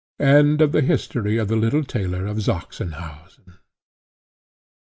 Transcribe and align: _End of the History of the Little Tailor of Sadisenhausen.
_End 0.19 0.61
of 0.61 0.71
the 0.71 0.81
History 0.81 1.37
of 1.37 1.47
the 1.47 1.55
Little 1.55 1.83
Tailor 1.83 2.25
of 2.25 2.37
Sadisenhausen. 2.37 3.59